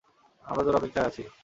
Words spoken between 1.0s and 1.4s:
আছি।